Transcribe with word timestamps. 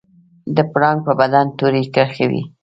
د 0.55 0.57
پړانګ 0.71 0.99
په 1.07 1.13
بدن 1.19 1.45
تورې 1.57 1.83
کرښې 1.93 2.25
وي 2.31 2.41